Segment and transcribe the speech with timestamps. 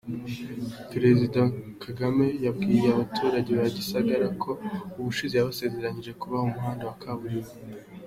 [0.91, 1.41] Perezida
[1.83, 4.51] Kagame yabwiye abatuye Gisagara ko
[4.99, 7.53] ubushize yabasezeranyije kubaha umuhanda wa kaburimbo.